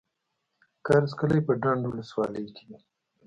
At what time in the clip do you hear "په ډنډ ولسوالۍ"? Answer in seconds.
1.47-2.45